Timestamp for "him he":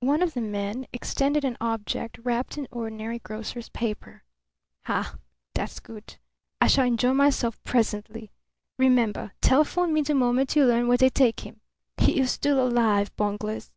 11.46-12.18